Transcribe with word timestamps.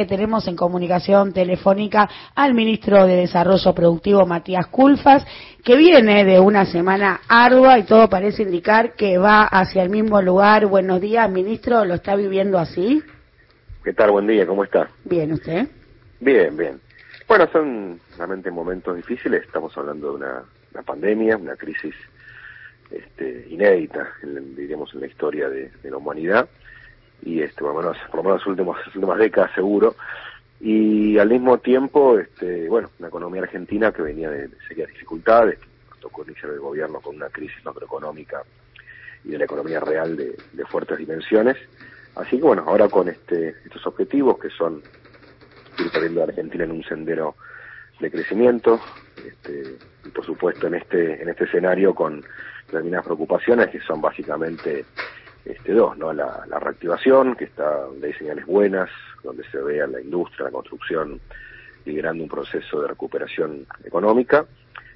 que 0.00 0.06
tenemos 0.06 0.48
en 0.48 0.56
comunicación 0.56 1.34
telefónica 1.34 2.08
al 2.34 2.54
ministro 2.54 3.06
de 3.06 3.16
Desarrollo 3.16 3.74
Productivo, 3.74 4.24
Matías 4.24 4.66
Culfas, 4.68 5.26
que 5.62 5.76
viene 5.76 6.24
de 6.24 6.40
una 6.40 6.64
semana 6.64 7.20
ardua 7.28 7.78
y 7.78 7.82
todo 7.82 8.08
parece 8.08 8.44
indicar 8.44 8.94
que 8.94 9.18
va 9.18 9.42
hacia 9.42 9.82
el 9.82 9.90
mismo 9.90 10.22
lugar. 10.22 10.64
Buenos 10.64 11.02
días, 11.02 11.30
ministro, 11.30 11.84
¿lo 11.84 11.96
está 11.96 12.16
viviendo 12.16 12.58
así? 12.58 13.02
¿Qué 13.84 13.92
tal? 13.92 14.10
Buen 14.10 14.26
día, 14.26 14.46
¿cómo 14.46 14.64
está? 14.64 14.88
Bien, 15.04 15.32
¿usted? 15.32 15.68
Bien, 16.18 16.56
bien. 16.56 16.80
Bueno, 17.28 17.46
son 17.52 18.00
realmente 18.16 18.50
momentos 18.50 18.96
difíciles, 18.96 19.42
estamos 19.42 19.76
hablando 19.76 20.12
de 20.12 20.14
una, 20.14 20.82
pandemia, 20.82 21.36
una 21.36 21.56
crisis 21.56 21.94
este, 22.90 23.48
inédita, 23.50 24.08
diríamos, 24.56 24.94
en 24.94 25.00
la 25.00 25.08
historia 25.08 25.50
de, 25.50 25.70
la 25.82 25.98
humanidad, 25.98 26.48
y 27.22 27.42
este, 27.42 27.60
por 27.60 27.74
lo 27.74 27.80
menos, 27.80 27.98
por 28.10 28.16
lo 28.16 28.22
menos 28.24 28.40
las 28.40 28.46
últimas, 28.46 28.86
últimas 28.86 29.18
décadas 29.18 29.50
seguro, 29.54 29.94
y 30.60 31.18
al 31.18 31.28
mismo 31.28 31.58
tiempo, 31.58 32.18
este, 32.18 32.68
bueno, 32.68 32.90
una 32.98 33.08
economía 33.08 33.42
argentina 33.42 33.92
que 33.92 34.02
venía 34.02 34.30
de, 34.30 34.50
serias 34.68 34.88
dificultades, 34.88 35.58
nos 35.88 35.98
tocó 36.00 36.24
iniciar 36.24 36.52
el 36.52 36.60
gobierno 36.60 37.00
con 37.00 37.16
una 37.16 37.28
crisis 37.28 37.64
macroeconómica 37.64 38.42
y 39.24 39.30
de 39.30 39.38
la 39.38 39.44
economía 39.44 39.80
real 39.80 40.16
de, 40.16 40.36
de 40.52 40.64
fuertes 40.66 40.98
dimensiones, 40.98 41.56
así 42.16 42.36
que 42.36 42.42
bueno, 42.42 42.64
ahora 42.66 42.88
con 42.88 43.08
este, 43.08 43.54
estos 43.64 43.86
objetivos 43.86 44.38
que 44.38 44.50
son 44.50 44.82
ir 45.78 45.90
poniendo 45.92 46.20
a 46.20 46.24
Argentina 46.24 46.64
en 46.64 46.72
un 46.72 46.84
sendero 46.84 47.36
de 48.00 48.10
crecimiento, 48.10 48.80
este, 49.16 49.76
y 50.04 50.08
por 50.10 50.24
supuesto 50.24 50.66
en 50.66 50.74
este, 50.74 51.22
en 51.22 51.28
este 51.28 51.44
escenario 51.44 51.94
con 51.94 52.22
determinadas 52.66 53.06
preocupaciones 53.06 53.68
que 53.68 53.80
son 53.80 54.00
básicamente 54.00 54.84
este, 55.44 55.72
dos, 55.72 55.96
¿no? 55.96 56.12
La, 56.12 56.44
reactivación, 56.60 57.34
que 57.36 57.44
está, 57.44 57.82
donde 57.82 58.08
hay 58.08 58.12
señales 58.14 58.46
buenas, 58.46 58.90
donde 59.22 59.44
se 59.50 59.58
ve 59.58 59.82
a 59.82 59.86
la 59.86 60.00
industria, 60.00 60.46
la 60.46 60.50
construcción, 60.50 61.20
liderando 61.84 62.22
un 62.22 62.28
proceso 62.28 62.82
de 62.82 62.88
recuperación 62.88 63.66
económica, 63.84 64.44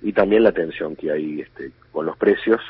y 0.02 0.12
también 0.12 0.42
la 0.42 0.52
tensión 0.52 0.96
que 0.96 1.10
hay 1.10 1.40
este, 1.40 1.72
con 1.90 2.06
los 2.06 2.16
precios, 2.16 2.60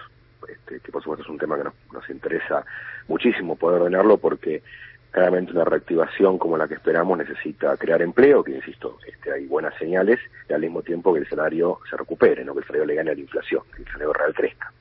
este, 0.48 0.80
que 0.80 0.92
por 0.92 1.02
supuesto 1.02 1.25
es 1.25 1.30
un 1.30 1.39
tema 1.39 1.56
que 1.56 1.64
nos, 1.64 1.75
nos 1.92 2.08
interesa 2.11 2.64
muchísimo 3.08 3.56
poder 3.56 3.80
ordenarlo 3.80 4.19
porque 4.19 4.62
claramente 5.14 5.52
una 5.52 5.64
reactivación 5.64 6.39
como 6.39 6.56
la 6.56 6.67
que 6.67 6.75
esperamos 6.75 7.17
necesita 7.17 7.77
crear 7.77 8.02
empleo, 8.02 8.42
que 8.42 8.50
insisto, 8.50 8.98
este, 9.06 9.33
hay 9.33 9.47
buenas 9.47 9.72
señales, 9.78 10.19
y 10.48 10.52
al 10.52 10.61
mismo 10.61 10.83
tiempo 10.83 11.14
que 11.14 11.20
el 11.20 11.28
salario 11.28 11.78
se 11.89 11.97
recupere, 11.97 12.45
no 12.45 12.52
que 12.52 12.61
el 12.61 12.67
salario 12.67 12.86
le 12.86 12.95
gane 12.97 13.11
a 13.12 13.14
la 13.14 13.20
inflación, 13.20 13.62
que 13.75 13.83
el 13.83 13.89
salario 13.89 14.12
real 14.12 14.34
crezca. 14.34 14.72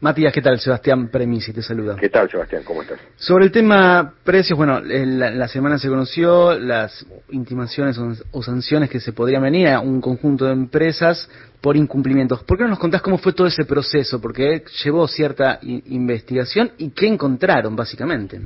Matías, 0.00 0.32
¿qué 0.32 0.40
tal? 0.40 0.58
Sebastián 0.58 1.08
Premisi 1.08 1.52
te 1.52 1.60
saluda. 1.60 1.96
¿Qué 1.96 2.08
tal, 2.08 2.30
Sebastián? 2.30 2.62
¿Cómo 2.64 2.80
estás? 2.80 2.98
Sobre 3.16 3.44
el 3.44 3.52
tema 3.52 4.14
precios, 4.24 4.56
bueno, 4.56 4.80
la, 4.80 5.46
semana 5.46 5.76
se 5.76 5.90
conoció 5.90 6.58
las 6.58 7.06
intimaciones 7.28 8.00
o, 8.32 8.42
sanciones 8.42 8.88
que 8.88 8.98
se 8.98 9.12
podrían 9.12 9.42
venir 9.42 9.68
a 9.68 9.80
un 9.80 10.00
conjunto 10.00 10.46
de 10.46 10.52
empresas 10.52 11.28
por 11.60 11.76
incumplimientos. 11.76 12.42
¿Por 12.44 12.56
qué 12.56 12.64
no 12.64 12.70
nos 12.70 12.78
contás 12.78 13.02
cómo 13.02 13.18
fue 13.18 13.34
todo 13.34 13.46
ese 13.46 13.66
proceso? 13.66 14.22
Porque 14.22 14.64
llevó 14.82 15.06
cierta 15.06 15.58
investigación 15.60 16.70
y 16.78 16.92
qué 16.92 17.06
encontraron, 17.06 17.76
básicamente. 17.76 18.40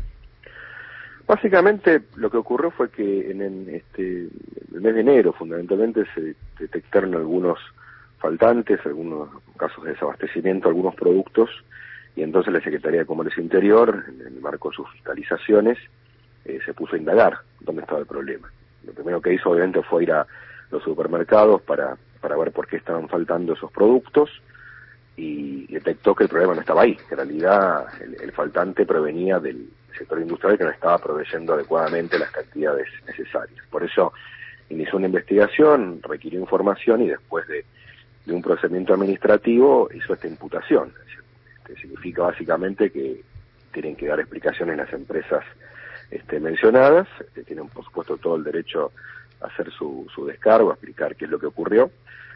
Básicamente 1.25 2.02
lo 2.16 2.30
que 2.30 2.36
ocurrió 2.36 2.72
fue 2.72 2.91
que 2.91 3.30
en, 3.30 3.69
este, 3.69 4.28
el 4.75 4.80
mes 4.80 4.94
de 4.94 5.00
enero 5.00 5.32
fundamentalmente 5.32 6.02
se 6.16 6.34
detectaron 6.58 7.14
algunos 7.14 7.60
faltantes, 8.25 8.80
algunos 8.86 9.28
casos 9.58 9.84
de 9.84 9.91
desabastecimiento, 9.91 10.69
algunos 10.69 10.94
productos, 10.94 11.50
y 12.17 12.22
entonces 12.22 12.55
la 12.55 12.61
Secretaría 12.62 13.00
de 13.00 13.06
Comercio 13.06 13.42
Interior, 13.42 14.03
en 14.08 14.27
el 14.27 14.41
marco 14.41 14.70
de 14.70 14.77
sus 14.77 14.91
fiscalizaciones, 14.92 15.77
eh, 16.47 16.58
se 16.64 16.72
puso 16.72 16.97
a 16.97 16.98
indagar 16.98 17.34
dónde 17.61 17.83
estaba 17.83 18.00
el 18.00 18.06
problema. 18.06 18.50
Lo 18.86 18.94
primero 18.94 19.20
que 19.20 19.34
hizo 19.34 19.50
obviamente 19.50 19.83
fue 19.83 20.05
ir 20.05 20.12
a 20.12 20.27
los 20.70 20.83
supermercados 20.83 21.61
para, 21.62 21.98
para 22.22 22.36
ver 22.39 22.50
por 22.50 22.66
qué 22.66 22.77
estaban 22.77 23.08
faltando 23.08 23.53
esos 23.53 23.70
productos 23.70 24.31
y 25.19 25.66
detectó 25.72 26.15
que 26.15 26.25
el 26.25 26.31
problema 26.31 26.54
no 26.54 26.60
estaba 26.60 26.82
ahí, 26.82 26.97
en 27.10 27.16
realidad 27.16 27.87
el 28.00 28.32
faltante 28.32 28.87
provenía 28.87 29.38
del, 29.38 29.69
sector 29.97 30.21
industrial 30.21 30.59
que 30.59 30.65
no 30.65 30.71
estaba 30.71 30.98
proveyendo 30.98 31.54
adecuadamente 31.54 32.19
las 32.19 32.31
cantidades 32.31 32.88
necesarias. 33.06 33.65
Por 33.71 33.84
eso 33.84 34.12
inició 34.69 34.97
una 34.97 35.06
investigación, 35.06 36.00
requirió 36.03 36.41
información 36.41 37.03
y 37.03 37.09
después 37.09 37.47
de, 37.48 37.65
un 38.32 38.42
procedimiento 38.42 38.94
administrativo 38.94 39.88
hizo 39.94 40.14
esta 40.14 40.26
imputación. 40.26 40.92
Este, 41.58 41.80
significa 41.80 42.22
básicamente 42.22 42.90
que 42.90 43.22
tienen 43.72 43.96
que 43.96 44.06
dar 44.06 44.20
explicaciones 44.20 44.76
las 44.76 44.92
empresas 44.92 45.44
este, 46.10 46.40
mencionadas, 46.40 47.08
que 47.34 47.42
tienen 47.42 47.68
por 47.68 47.84
supuesto 47.84 48.16
todo 48.16 48.36
el 48.36 48.44
derecho 48.44 48.92
a 49.40 49.46
hacer 49.46 49.70
su, 49.72 50.06
su 50.14 50.26
descargo, 50.26 50.70
a 50.70 50.74
explicar 50.74 51.16
qué 51.16 51.24
es 51.24 51.30
lo 51.30 51.38
que 51.38 51.46
ocurrió, 51.46 51.90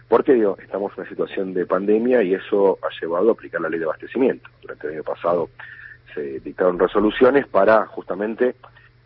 porque 0.08 0.34
digo, 0.34 0.56
estamos 0.62 0.92
en 0.92 1.02
una 1.02 1.08
situación 1.08 1.54
de 1.54 1.66
pandemia 1.66 2.22
y 2.22 2.34
eso 2.34 2.78
ha 2.82 2.88
llevado 3.00 3.28
a 3.28 3.32
aplicar 3.32 3.60
la 3.60 3.68
ley 3.68 3.78
de 3.78 3.84
abastecimiento. 3.84 4.48
Durante 4.62 4.86
el 4.86 4.94
año 4.94 5.04
pasado 5.04 5.50
se 6.14 6.40
dictaron 6.40 6.78
resoluciones 6.78 7.46
para 7.46 7.86
justamente 7.86 8.56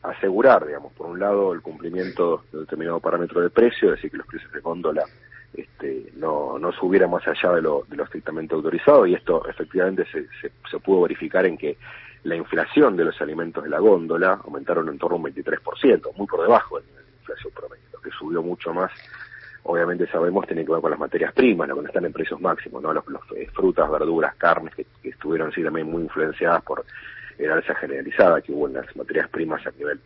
asegurar, 0.03 0.66
digamos, 0.66 0.93
por 0.93 1.06
un 1.06 1.19
lado 1.19 1.53
el 1.53 1.60
cumplimiento 1.60 2.44
de 2.53 2.60
determinado 2.60 3.00
parámetro 3.00 3.41
de 3.41 3.50
precio, 3.50 3.88
es 3.88 3.97
decir, 3.97 4.10
que 4.10 4.16
los 4.19 4.26
precios 4.26 4.53
de 4.53 4.60
góndola 4.60 5.04
este, 5.55 6.13
no, 6.17 6.59
no 6.59 6.73
subieran 6.73 7.11
más 7.11 7.27
allá 7.27 7.53
de 7.53 7.63
lo, 7.63 7.85
de 7.89 7.97
lo 7.97 8.05
estrictamente 8.05 8.55
autorizado 8.55 9.07
y 9.07 9.15
esto 9.15 9.47
efectivamente 9.49 10.05
se, 10.11 10.27
se, 10.41 10.79
pudo 10.81 11.03
verificar 11.03 11.45
en 11.47 11.59
que 11.59 11.77
la 12.25 12.37
inflación 12.37 12.97
de 12.97 13.05
los 13.05 13.21
alimentos 13.21 13.62
de 13.65 13.71
la 13.71 13.79
góndola 13.79 14.41
aumentaron 14.45 14.89
en 14.89 14.99
torno 14.99 15.17
a 15.17 15.21
un 15.21 15.25
23%, 15.27 16.17
muy 16.17 16.27
por 16.27 16.43
debajo 16.43 16.81
de 16.81 16.87
la 16.95 17.03
inflación 17.21 17.53
promedio, 17.55 17.85
lo 17.93 18.01
que 18.01 18.11
subió 18.11 18.43
mucho 18.43 18.73
más 18.73 18.91
obviamente 19.65 20.07
sabemos 20.09 20.47
tiene 20.47 20.65
que 20.65 20.73
ver 20.73 20.81
con 20.81 20.91
las 20.91 21.01
materias 21.01 21.33
primas, 21.33 21.69
¿no? 21.69 21.75
cuando 21.75 21.89
están 21.89 22.05
en 22.05 22.12
precios 22.12 22.41
máximos, 22.41 22.83
¿no? 22.83 22.93
Los, 22.93 23.05
eh, 23.37 23.49
frutas, 23.53 23.91
verduras, 23.91 24.35
carnes, 24.37 24.75
que, 24.75 24.87
estuvieron 25.05 25.53
sí 25.53 25.62
también 25.62 25.91
muy 25.91 26.03
influenciadas 26.03 26.62
por 26.62 26.85
el 27.39 27.51
alza 27.51 27.75
generalizada 27.75 28.41
que 28.41 28.53
hubo 28.53 28.69
en 28.69 28.75
las 28.75 28.97
materias 28.97 29.29
primas 29.29 29.65
a 29.67 29.71
nivel 29.73 30.01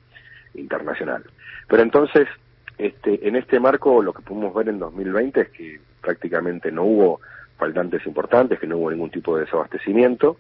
internacional. 0.55 1.25
Pero 1.69 1.83
entonces, 1.83 2.29
este, 2.79 3.27
en 3.27 3.37
este 3.37 3.59
marco 3.59 4.03
lo 4.03 4.13
que 4.13 4.23
pudimos 4.23 4.55
ver 4.55 4.69
en 4.69 4.79
2020 4.79 5.41
es 5.41 5.49
que 5.51 5.81
prácticamente 6.01 6.71
no 6.71 6.85
hubo 6.85 7.21
faltantes 7.59 8.07
importantes, 8.07 8.61
que 8.61 8.67
no 8.67 8.77
hubo 8.77 8.91
ningún 8.91 9.11
tipo 9.11 9.37
de 9.37 9.45
desabastecimiento, 9.45 10.37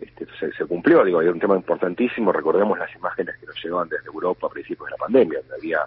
este, 0.00 0.26
se, 0.56 0.64
cumplió, 0.66 1.04
digo, 1.04 1.18
hay 1.18 1.28
un 1.28 1.40
tema 1.40 1.56
importantísimo, 1.56 2.32
recordemos 2.32 2.78
las 2.78 2.94
imágenes 2.94 3.36
que 3.38 3.46
nos 3.46 3.62
llegaban 3.62 3.88
desde 3.88 4.06
Europa 4.06 4.46
a 4.46 4.50
principios 4.50 4.86
de 4.86 4.90
la 4.92 4.96
pandemia, 4.96 5.40
donde 5.40 5.54
había 5.54 5.80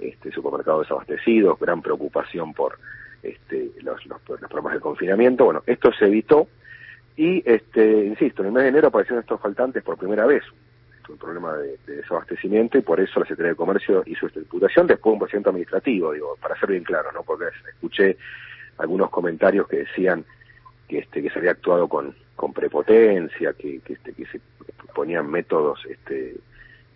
este, 0.00 0.32
supermercados 0.32 0.82
desabastecidos, 0.82 1.58
gran 1.60 1.80
preocupación 1.80 2.52
por 2.54 2.78
este, 3.22 3.70
los, 3.82 4.04
los, 4.06 4.20
problemas 4.20 4.74
de 4.74 4.80
confinamiento. 4.80 5.44
Bueno, 5.44 5.62
esto 5.66 5.92
se 5.92 6.06
evitó 6.06 6.48
y, 7.16 7.48
este, 7.48 8.04
insisto, 8.06 8.42
en 8.42 8.48
el 8.48 8.52
mes 8.52 8.62
de 8.64 8.68
enero 8.70 8.88
aparecieron 8.88 9.20
estos 9.20 9.40
faltantes 9.40 9.82
por 9.84 9.96
primera 9.96 10.26
vez, 10.26 10.42
un 11.12 11.18
problema 11.18 11.56
de, 11.56 11.78
desabastecimiento 11.86 12.78
y 12.78 12.82
por 12.82 13.00
eso 13.00 13.20
la 13.20 13.26
Secretaría 13.26 13.52
de 13.52 13.56
Comercio 13.56 14.02
hizo 14.06 14.26
esta 14.26 14.40
imputación, 14.40 14.86
después 14.86 15.12
un 15.12 15.18
procedimiento 15.18 15.50
administrativo, 15.50 16.12
digo, 16.12 16.36
para 16.40 16.58
ser 16.58 16.70
bien 16.70 16.84
claro, 16.84 17.12
¿no? 17.12 17.22
Porque 17.22 17.46
escuché 17.68 18.16
algunos 18.78 19.10
comentarios 19.10 19.68
que 19.68 19.78
decían 19.78 20.24
que 20.88 20.98
este 20.98 21.22
que 21.22 21.30
se 21.30 21.38
había 21.38 21.52
actuado 21.52 21.88
con, 21.88 22.14
con 22.36 22.52
prepotencia, 22.52 23.52
que, 23.52 23.80
que, 23.80 23.94
este, 23.94 24.12
que 24.12 24.26
se 24.26 24.40
ponían 24.94 25.30
métodos 25.30 25.80
este, 25.88 26.36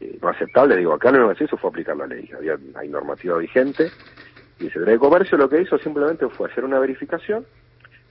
eh, 0.00 0.18
no 0.20 0.28
aceptable, 0.28 0.76
digo, 0.76 0.92
acá 0.92 1.10
lo 1.10 1.34
que 1.34 1.44
hizo 1.44 1.56
fue 1.56 1.70
aplicar 1.70 1.96
la 1.96 2.06
ley, 2.06 2.28
había 2.36 2.58
hay 2.74 2.88
normativa 2.88 3.38
vigente, 3.38 3.90
y 4.58 4.64
el 4.64 4.72
Secretario 4.72 4.94
de 4.94 4.98
Comercio 4.98 5.38
lo 5.38 5.48
que 5.48 5.62
hizo 5.62 5.78
simplemente 5.78 6.28
fue 6.28 6.50
hacer 6.50 6.64
una 6.64 6.78
verificación 6.78 7.46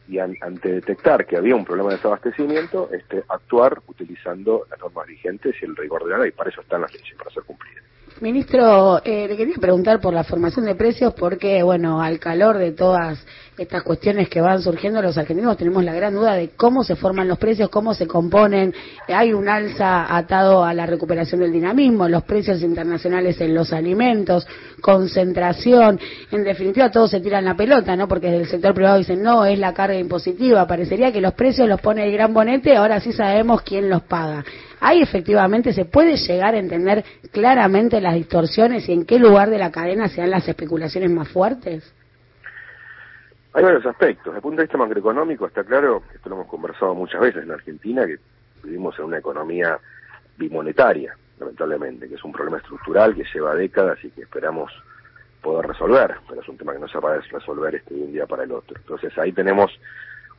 y 0.08 0.20
ante 0.20 0.72
detectar 0.72 1.26
que 1.26 1.38
había 1.38 1.56
un 1.56 1.66
problema 1.66 1.90
de 1.90 1.96
desabastecimiento, 1.98 2.90
este, 2.92 3.24
actuar 3.28 3.82
utilizando 3.88 4.66
las 4.70 4.80
normas 4.80 5.08
vigentes 5.08 5.56
y 5.62 5.66
el 5.66 5.76
rigor 5.76 6.06
de 6.06 6.12
la 6.12 6.18
ley. 6.20 6.32
Para 6.32 6.50
eso 6.50 6.62
están 6.62 6.82
las 6.82 6.94
leyes, 6.94 7.16
para 7.18 7.30
ser 7.32 7.44
cumplidas. 7.44 7.84
Ministro, 8.22 9.02
eh, 9.04 9.28
le 9.28 9.36
quería 9.36 9.56
preguntar 9.60 10.00
por 10.00 10.14
la 10.14 10.24
formación 10.24 10.66
de 10.66 10.76
precios 10.76 11.14
porque, 11.16 11.62
bueno, 11.64 12.02
al 12.02 12.18
calor 12.18 12.58
de 12.58 12.72
todas 12.72 13.26
estas 13.58 13.84
cuestiones 13.84 14.28
que 14.28 14.42
van 14.42 14.62
surgiendo, 14.62 15.02
los 15.02 15.18
argentinos 15.18 15.56
tenemos 15.58 15.84
la 15.84 15.94
gran 15.94 16.14
duda 16.14 16.34
de 16.34 16.50
cómo 16.50 16.84
se 16.84 16.96
forman 16.96 17.28
los 17.28 17.38
precios, 17.38 17.70
cómo 17.70 17.94
se 17.94 18.06
componen. 18.06 18.74
Hay 19.08 19.34
un 19.34 19.48
alza 19.48 20.14
atado 20.16 20.64
a 20.64 20.74
la 20.74 20.86
recuperación 20.86 21.42
del 21.42 21.52
dinamismo, 21.52 22.10
los 22.10 22.24
precios 22.24 22.62
internacionales 22.62 23.40
en 23.40 23.56
los 23.56 23.72
alimentos, 23.72 24.46
concentración. 24.82 26.00
En 26.32 26.44
definitiva, 26.44 26.92
todos 26.92 27.12
se 27.12 27.22
tiran 27.22 27.46
la 27.46 27.56
pelota, 27.56 27.96
¿no? 27.96 28.08
Porque 28.08 28.28
desde 28.28 28.44
el 28.44 28.50
sector 28.50 28.74
privado 28.74 28.98
dicen, 28.98 29.24
no, 29.24 29.46
es 29.46 29.58
la 29.58 29.74
carga 29.74 29.98
impositiva. 29.98 30.68
Parecería 30.68 31.12
que 31.12 31.22
los 31.22 31.34
precios 31.34 31.68
los 31.68 31.80
pone 31.80 32.06
el 32.06 32.12
gran 32.12 32.34
bonete, 32.34 32.76
ahora 32.76 33.00
sí 33.00 33.14
sabemos 33.14 33.62
quién 33.62 33.90
los 33.90 34.04
paga. 34.04 34.44
Ahí 34.82 35.02
efectivamente 35.02 35.74
se 35.74 35.86
puede 35.86 36.18
llegar 36.18 36.56
a 36.56 36.60
entender 36.60 37.04
claramente 37.32 38.02
las 38.02 38.16
distorsiones 38.16 38.88
y 38.90 38.94
en 38.94 39.06
qué 39.06 39.18
lugar 39.18 39.50
de 39.50 39.58
la 39.58 39.72
cadena 39.72 40.10
se 40.10 40.22
dan 40.22 40.32
las 40.32 40.48
especulaciones 40.48 41.10
más 41.10 41.30
fuertes. 41.30 41.84
Hay 43.56 43.64
varios 43.64 43.86
aspectos. 43.86 44.26
Desde 44.26 44.38
el 44.38 44.42
punto 44.42 44.58
de 44.58 44.64
vista 44.64 44.78
macroeconómico 44.78 45.48
está 45.48 45.64
claro, 45.64 46.04
esto 46.14 46.28
lo 46.28 46.36
hemos 46.36 46.48
conversado 46.48 46.94
muchas 46.94 47.22
veces 47.22 47.44
en 47.44 47.52
Argentina, 47.52 48.06
que 48.06 48.20
vivimos 48.62 49.00
en 49.00 49.06
una 49.06 49.20
economía 49.20 49.80
bimonetaria. 50.38 51.16
lamentablemente, 51.40 52.10
que 52.10 52.16
es 52.16 52.24
un 52.26 52.34
problema 52.34 52.58
estructural 52.58 53.16
que 53.16 53.24
lleva 53.34 53.56
décadas 53.56 54.04
y 54.04 54.10
que 54.10 54.24
esperamos 54.24 54.74
poder 55.42 55.68
resolver, 55.68 56.16
pero 56.28 56.42
es 56.42 56.50
un 56.50 56.58
tema 56.58 56.74
que 56.74 56.80
no 56.80 56.88
se 56.90 57.00
va 57.00 57.14
a 57.14 57.20
resolver 57.20 57.76
este 57.76 57.94
de 57.94 58.04
un 58.04 58.12
día 58.12 58.26
para 58.26 58.44
el 58.44 58.52
otro. 58.52 58.76
Entonces 58.78 59.18
ahí 59.18 59.32
tenemos 59.32 59.72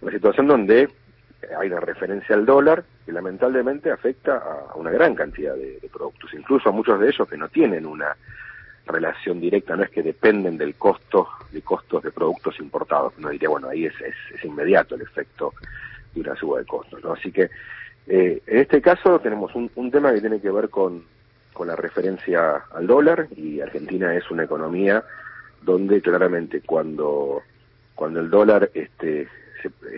una 0.02 0.12
situación 0.12 0.46
donde 0.46 0.90
hay 1.58 1.68
una 1.68 1.80
referencia 1.80 2.34
al 2.34 2.44
dólar 2.44 2.84
que 3.06 3.12
lamentablemente 3.12 3.90
afecta 3.90 4.36
a 4.36 4.74
una 4.74 4.90
gran 4.90 5.14
cantidad 5.14 5.54
de, 5.54 5.88
productos, 5.90 6.34
incluso 6.34 6.68
a 6.68 6.72
muchos 6.72 7.00
de 7.00 7.08
ellos 7.08 7.26
que 7.26 7.38
no 7.38 7.48
tienen 7.48 7.86
una 7.86 8.14
relación 8.86 9.40
directa, 9.40 9.76
no 9.76 9.82
es 9.82 9.90
que 9.90 10.02
dependen 10.02 10.56
del 10.56 10.76
costo 10.76 11.28
de 11.50 11.62
costos 11.62 12.02
de 12.02 12.12
productos 12.12 12.58
importados. 12.60 13.14
Uno 13.18 13.30
diría, 13.30 13.48
bueno, 13.48 13.68
ahí 13.68 13.86
es, 13.86 13.94
es, 14.00 14.44
inmediato 14.44 14.94
el 14.94 15.02
efecto 15.02 15.52
de 16.14 16.20
una 16.20 16.36
suba 16.36 16.60
de 16.60 16.66
costos. 16.66 17.02
¿no? 17.02 17.12
Así 17.12 17.32
que 17.32 17.50
eh, 18.06 18.42
en 18.46 18.58
este 18.58 18.80
caso 18.80 19.18
tenemos 19.18 19.54
un, 19.54 19.70
un, 19.74 19.90
tema 19.90 20.12
que 20.12 20.20
tiene 20.20 20.40
que 20.40 20.50
ver 20.50 20.68
con, 20.68 21.04
con 21.52 21.66
la 21.66 21.74
referencia 21.74 22.64
al 22.72 22.86
dólar 22.86 23.26
y 23.34 23.60
Argentina 23.60 24.14
es 24.14 24.30
una 24.30 24.44
economía 24.44 25.02
donde 25.62 26.00
claramente 26.00 26.60
cuando, 26.60 27.42
cuando 27.94 28.20
el 28.20 28.30
dólar 28.30 28.70
este, 28.74 29.28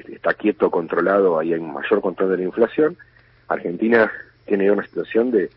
está 0.08 0.34
quieto, 0.34 0.70
controlado, 0.70 1.38
ahí 1.38 1.52
hay 1.52 1.60
un 1.60 1.72
mayor 1.72 2.00
control 2.00 2.30
de 2.30 2.38
la 2.38 2.44
inflación. 2.44 2.96
Argentina 3.48 4.10
tiene 4.46 4.70
una 4.70 4.84
situación 4.84 5.30
de, 5.30 5.50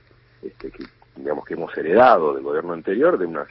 este, 0.44 0.72
que, 0.72 0.84
digamos, 1.16 1.46
que 1.46 1.54
hemos 1.54 1.76
heredado 1.78 2.34
del 2.34 2.44
gobierno 2.44 2.74
anterior, 2.74 3.18
de, 3.18 3.26
una, 3.26 3.46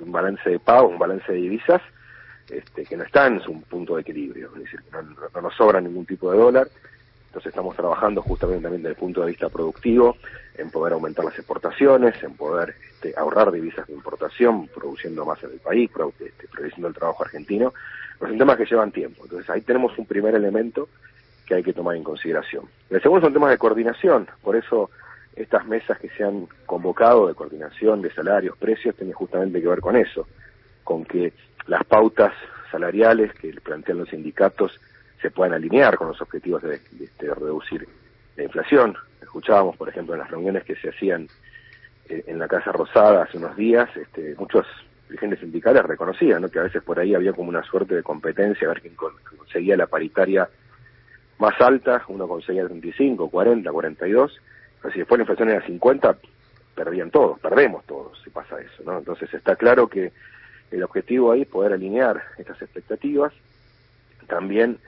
un 0.00 0.12
balance 0.12 0.48
de 0.48 0.58
pago, 0.58 0.88
un 0.88 0.98
balance 0.98 1.32
de 1.32 1.38
divisas, 1.38 1.82
este, 2.48 2.84
que 2.84 2.96
no 2.96 3.04
está 3.04 3.26
en 3.26 3.40
su 3.40 3.60
punto 3.62 3.96
de 3.96 4.02
equilibrio, 4.02 4.50
es 4.54 4.64
decir, 4.64 4.80
no, 4.92 5.02
no 5.02 5.40
nos 5.40 5.54
sobra 5.54 5.80
ningún 5.80 6.06
tipo 6.06 6.30
de 6.30 6.38
dólar, 6.38 6.68
entonces 7.36 7.50
estamos 7.50 7.76
trabajando 7.76 8.22
justamente 8.22 8.62
también 8.62 8.82
desde 8.82 8.94
el 8.94 8.98
punto 8.98 9.20
de 9.20 9.26
vista 9.26 9.50
productivo 9.50 10.16
en 10.54 10.70
poder 10.70 10.94
aumentar 10.94 11.22
las 11.22 11.36
exportaciones, 11.36 12.14
en 12.22 12.34
poder 12.34 12.74
este, 12.94 13.12
ahorrar 13.14 13.52
divisas 13.52 13.86
de 13.86 13.92
importación, 13.92 14.68
produciendo 14.68 15.26
más 15.26 15.42
en 15.44 15.50
el 15.50 15.58
país, 15.58 15.90
este, 16.18 16.48
produciendo 16.48 16.88
el 16.88 16.94
trabajo 16.94 17.24
argentino. 17.24 17.74
Pero 18.18 18.30
son 18.30 18.38
temas 18.38 18.56
que 18.56 18.64
llevan 18.64 18.90
tiempo. 18.90 19.24
Entonces 19.24 19.50
ahí 19.50 19.60
tenemos 19.60 19.98
un 19.98 20.06
primer 20.06 20.34
elemento 20.34 20.88
que 21.44 21.56
hay 21.56 21.62
que 21.62 21.74
tomar 21.74 21.94
en 21.94 22.04
consideración. 22.04 22.64
El 22.88 23.02
segundo 23.02 23.26
son 23.26 23.34
temas 23.34 23.50
de 23.50 23.58
coordinación. 23.58 24.26
Por 24.42 24.56
eso 24.56 24.88
estas 25.36 25.66
mesas 25.66 25.98
que 25.98 26.08
se 26.08 26.24
han 26.24 26.48
convocado 26.64 27.28
de 27.28 27.34
coordinación 27.34 28.00
de 28.00 28.10
salarios, 28.12 28.56
precios, 28.56 28.96
tienen 28.96 29.14
justamente 29.14 29.60
que 29.60 29.68
ver 29.68 29.80
con 29.80 29.94
eso, 29.94 30.26
con 30.82 31.04
que 31.04 31.32
las 31.66 31.84
pautas 31.84 32.32
salariales 32.70 33.32
que 33.34 33.52
plantean 33.62 33.98
los 33.98 34.08
sindicatos 34.08 34.80
se 35.20 35.30
puedan 35.30 35.54
alinear 35.54 35.96
con 35.96 36.08
los 36.08 36.20
objetivos 36.20 36.62
de, 36.62 36.80
reducir 37.18 37.86
la 38.36 38.44
inflación. 38.44 38.96
Escuchábamos, 39.20 39.76
por 39.76 39.88
ejemplo, 39.88 40.14
en 40.14 40.20
las 40.20 40.30
reuniones 40.30 40.64
que 40.64 40.76
se 40.76 40.88
hacían 40.88 41.28
eh, 42.08 42.24
en 42.26 42.38
la 42.38 42.48
Casa 42.48 42.72
Rosada 42.72 43.24
hace 43.24 43.38
unos 43.38 43.56
días, 43.56 43.88
este, 43.96 44.34
muchos 44.38 44.66
dirigentes 45.08 45.40
sindicales 45.40 45.84
reconocían 45.84 46.48
que 46.48 46.58
a 46.58 46.64
veces 46.64 46.82
por 46.82 46.98
ahí 46.98 47.14
había 47.14 47.32
como 47.32 47.48
una 47.48 47.62
suerte 47.62 47.94
de 47.94 48.02
competencia, 48.02 48.66
a 48.66 48.72
ver 48.72 48.82
quién 48.82 48.94
conseguía 48.94 49.76
la 49.76 49.86
paritaria 49.86 50.48
más 51.38 51.60
alta, 51.60 52.02
uno 52.08 52.26
conseguía 52.26 52.64
35, 52.64 53.28
40, 53.28 53.70
42, 53.70 54.32
pero 54.32 54.45
si 54.92 55.00
después 55.00 55.18
la 55.18 55.22
inflación 55.22 55.50
era 55.50 55.66
50, 55.66 56.16
perdían 56.74 57.10
todos, 57.10 57.40
perdemos 57.40 57.84
todos 57.86 58.20
si 58.22 58.30
pasa 58.30 58.60
eso, 58.60 58.82
¿no? 58.84 58.98
Entonces 58.98 59.32
está 59.32 59.56
claro 59.56 59.88
que 59.88 60.12
el 60.70 60.82
objetivo 60.82 61.32
ahí 61.32 61.42
es 61.42 61.48
poder 61.48 61.72
alinear 61.72 62.22
estas 62.38 62.60
expectativas, 62.62 63.32
también 64.26 64.78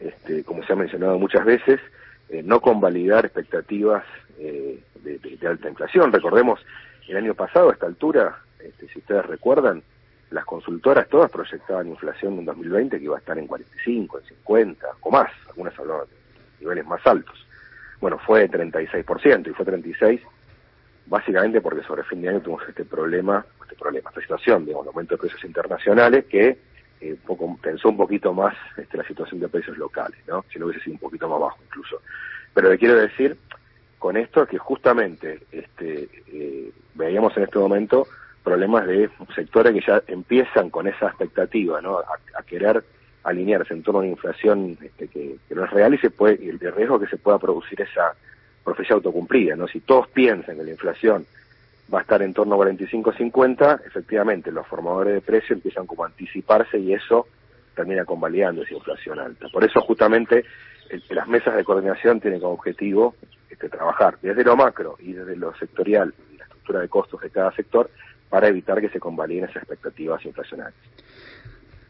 este, 0.00 0.44
como 0.44 0.62
se 0.64 0.72
ha 0.72 0.76
mencionado 0.76 1.18
muchas 1.18 1.44
veces, 1.44 1.80
eh, 2.28 2.42
no 2.42 2.60
convalidar 2.60 3.24
expectativas 3.24 4.04
eh, 4.38 4.80
de, 5.02 5.46
alta 5.46 5.68
inflación. 5.68 6.12
Recordemos, 6.12 6.60
el 7.08 7.16
año 7.16 7.34
pasado, 7.34 7.70
a 7.70 7.72
esta 7.72 7.86
altura, 7.86 8.40
este, 8.58 8.88
si 8.88 8.98
ustedes 8.98 9.24
recuerdan, 9.26 9.82
las 10.30 10.44
consultoras 10.44 11.08
todas 11.08 11.30
proyectaban 11.30 11.86
inflación 11.86 12.38
en 12.38 12.44
2020 12.46 12.98
que 12.98 13.04
iba 13.04 13.16
a 13.16 13.20
estar 13.20 13.38
en 13.38 13.46
45, 13.46 14.18
en 14.18 14.24
50 14.24 14.86
o 15.00 15.10
más, 15.10 15.30
algunas 15.48 15.78
hablaban 15.78 16.06
de 16.06 16.14
niveles 16.60 16.86
más 16.86 17.06
altos. 17.06 17.45
Bueno, 18.00 18.18
fue 18.18 18.48
36% 18.48 19.48
y 19.48 19.52
fue 19.52 19.64
36 19.64 20.20
básicamente 21.06 21.60
porque 21.60 21.84
sobre 21.84 22.02
fin 22.04 22.20
de 22.20 22.28
año 22.28 22.40
tuvimos 22.40 22.68
este 22.68 22.84
problema, 22.84 23.44
este 23.62 23.76
problema, 23.76 24.10
esta 24.10 24.20
situación 24.20 24.66
un 24.74 24.86
aumento 24.88 25.14
de 25.14 25.20
precios 25.20 25.44
internacionales 25.44 26.24
que 26.26 26.58
eh, 27.00 27.16
un 27.28 27.58
pensó 27.58 27.88
un 27.88 27.96
poquito 27.96 28.32
más 28.32 28.54
este, 28.76 28.96
la 28.96 29.04
situación 29.04 29.40
de 29.40 29.48
precios 29.48 29.76
locales, 29.76 30.18
¿no? 30.26 30.44
Si 30.52 30.58
no 30.58 30.66
hubiese 30.66 30.82
sido 30.82 30.94
un 30.94 31.00
poquito 31.00 31.28
más 31.28 31.40
bajo 31.40 31.58
incluso. 31.64 32.00
Pero 32.54 32.70
le 32.70 32.78
quiero 32.78 32.96
decir 32.96 33.36
con 33.98 34.16
esto 34.16 34.46
que 34.46 34.58
justamente 34.58 35.40
este, 35.52 36.08
eh, 36.28 36.72
veíamos 36.94 37.36
en 37.36 37.44
este 37.44 37.58
momento 37.58 38.06
problemas 38.42 38.86
de 38.86 39.10
sectores 39.34 39.74
que 39.74 39.80
ya 39.86 40.02
empiezan 40.06 40.70
con 40.70 40.86
esa 40.86 41.08
expectativa, 41.08 41.80
¿no? 41.80 41.98
A, 41.98 42.42
querer 42.44 42.84
alinearse 43.26 43.74
en 43.74 43.82
torno 43.82 44.00
a 44.00 44.02
una 44.02 44.10
inflación 44.10 44.78
este, 44.80 45.08
que, 45.08 45.36
no 45.50 45.64
es 45.64 45.70
real 45.70 45.94
y 45.94 45.98
se 45.98 46.10
puede, 46.10 46.42
y 46.42 46.48
el 46.48 46.58
riesgo 46.58 46.98
que 47.00 47.08
se 47.08 47.16
pueda 47.16 47.38
producir 47.38 47.80
esa 47.80 48.14
profecía 48.64 48.94
autocumplida, 48.94 49.56
¿no? 49.56 49.66
Si 49.66 49.80
todos 49.80 50.08
piensan 50.08 50.56
que 50.56 50.64
la 50.64 50.70
inflación 50.70 51.26
va 51.92 51.98
a 51.98 52.02
estar 52.02 52.22
en 52.22 52.32
torno 52.32 52.54
a 52.54 52.58
45-50, 52.58 53.80
efectivamente 53.86 54.50
los 54.52 54.66
formadores 54.66 55.14
de 55.14 55.20
precio 55.20 55.54
empiezan 55.54 55.86
como 55.86 56.04
a 56.04 56.06
anticiparse 56.06 56.78
y 56.78 56.92
eso 56.92 57.26
termina 57.74 58.04
convalidando 58.04 58.62
esa 58.62 58.74
inflación 58.74 59.18
alta. 59.18 59.48
Por 59.52 59.64
eso 59.64 59.80
justamente 59.80 60.44
las 61.10 61.26
mesas 61.28 61.56
de 61.56 61.64
coordinación 61.64 62.20
tienen 62.20 62.40
como 62.40 62.54
objetivo 62.54 63.16
este, 63.50 63.68
trabajar 63.68 64.18
desde 64.22 64.44
lo 64.44 64.56
macro 64.56 64.96
y 65.00 65.12
desde 65.12 65.36
lo 65.36 65.54
sectorial 65.56 66.14
la 66.38 66.44
estructura 66.44 66.80
de 66.80 66.88
costos 66.88 67.20
de 67.20 67.30
cada 67.30 67.52
sector 67.52 67.90
para 68.28 68.48
evitar 68.48 68.80
que 68.80 68.88
se 68.88 69.00
convaliden 69.00 69.44
esas 69.44 69.62
expectativas 69.62 70.24
inflacionarias. 70.24 70.80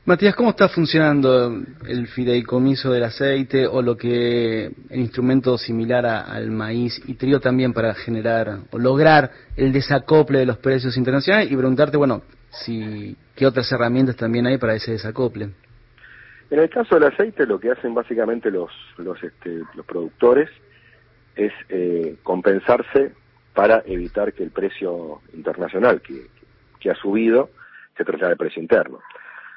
Matías, 0.07 0.37
¿cómo 0.37 0.51
está 0.51 0.69
funcionando 0.69 1.53
el 1.89 2.07
fideicomiso 2.07 2.93
del 2.93 3.03
aceite 3.03 3.67
o 3.67 3.83
lo 3.83 3.97
que 3.97 4.67
el 4.67 5.01
instrumento 5.01 5.59
similar 5.59 6.07
al 6.07 6.53
maíz 6.53 7.03
y 7.09 7.15
trigo 7.15 7.41
también 7.41 7.73
para 7.73 7.93
generar 7.93 8.61
o 8.71 8.79
lograr 8.79 9.33
el 9.57 9.73
desacople 9.73 10.39
de 10.39 10.47
los 10.47 10.59
precios 10.59 10.97
internacionales 10.97 11.51
y 11.51 11.57
preguntarte, 11.57 11.97
bueno, 11.97 12.23
si 12.51 13.17
qué 13.35 13.47
otras 13.49 13.73
herramientas 13.73 14.15
también 14.15 14.47
hay 14.47 14.59
para 14.59 14.77
ese 14.77 14.93
desacople? 14.93 15.51
En 16.51 16.61
el 16.61 16.71
caso 16.71 16.95
del 16.95 17.13
aceite, 17.13 17.45
lo 17.45 17.59
que 17.59 17.73
hacen 17.73 17.93
básicamente 17.93 18.49
los 18.49 18.71
los, 18.99 19.21
este, 19.21 19.63
los 19.75 19.85
productores 19.85 20.49
es 21.35 21.53
eh, 21.69 22.15
compensarse 22.23 23.11
para 23.55 23.83
evitar 23.85 24.33
que 24.33 24.45
el 24.45 24.53
precio 24.53 25.21
internacional 25.35 26.01
que, 26.01 26.29
que 26.79 26.91
ha 26.93 26.95
subido 26.95 27.51
se 27.97 28.05
traslade 28.05 28.35
al 28.35 28.39
precio 28.39 28.63
interno. 28.63 29.01